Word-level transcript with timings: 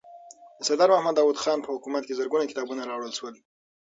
د 0.57 0.61
سردار 0.67 0.89
محمد 0.93 1.15
داود 1.17 1.37
خان 1.43 1.59
په 1.63 1.69
حکومت 1.75 2.03
کې 2.05 2.17
زرګونه 2.19 2.45
کتابونه 2.51 2.81
راوړل 2.83 3.13
شول. 3.19 3.35